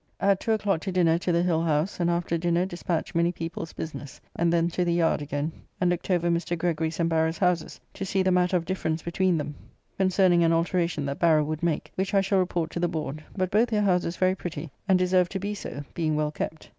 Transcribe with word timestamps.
At 0.19 0.39
two 0.39 0.53
o'clock 0.53 0.81
to 0.81 0.91
dinner 0.91 1.19
to 1.19 1.31
the 1.31 1.43
Hill 1.43 1.61
house, 1.61 1.99
and 1.99 2.09
after 2.09 2.35
dinner 2.35 2.65
dispatched 2.65 3.13
many 3.13 3.31
people's 3.31 3.71
business, 3.71 4.19
and 4.35 4.51
then 4.51 4.67
to 4.69 4.83
the 4.83 4.91
yard 4.95 5.21
again, 5.21 5.51
and 5.79 5.91
looked 5.91 6.09
over 6.09 6.27
Mr. 6.31 6.57
Gregory's 6.57 6.99
and 6.99 7.07
Barrow's 7.07 7.37
houses 7.37 7.79
to 7.93 8.03
see 8.03 8.23
the 8.23 8.31
matter 8.31 8.57
of 8.57 8.65
difference 8.65 9.03
between 9.03 9.37
them 9.37 9.53
concerning 9.99 10.43
an 10.43 10.53
alteration 10.53 11.05
that 11.05 11.19
Barrow 11.19 11.43
would 11.43 11.61
make, 11.61 11.91
which 11.93 12.15
I 12.15 12.21
shall 12.21 12.39
report 12.39 12.71
to 12.71 12.79
the 12.79 12.87
board, 12.87 13.23
but 13.37 13.51
both 13.51 13.67
their 13.69 13.83
houses 13.83 14.17
very 14.17 14.33
pretty, 14.33 14.71
and 14.87 14.97
deserve 14.97 15.29
to 15.29 15.39
be 15.39 15.53
so, 15.53 15.83
being 15.93 16.15
well 16.15 16.31
kept. 16.31 16.69